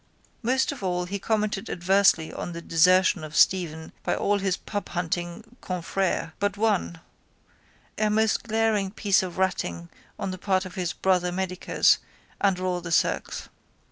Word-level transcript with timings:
Most 0.41 0.71
of 0.71 0.81
all 0.81 1.05
he 1.05 1.19
commented 1.19 1.69
adversely 1.69 2.33
on 2.33 2.53
the 2.53 2.61
desertion 2.63 3.23
of 3.23 3.35
Stephen 3.35 3.91
by 4.01 4.15
all 4.15 4.39
his 4.39 4.57
pubhunting 4.57 5.43
confrères 5.61 6.31
but 6.39 6.57
one, 6.57 7.01
a 7.99 8.09
most 8.09 8.41
glaring 8.41 8.89
piece 8.89 9.21
of 9.21 9.37
ratting 9.37 9.89
on 10.17 10.31
the 10.31 10.39
part 10.39 10.65
of 10.65 10.73
his 10.73 10.91
brother 10.91 11.31
medicos 11.31 11.99
under 12.41 12.65
all 12.65 12.81
the 12.81 12.91
circs. 12.91 13.49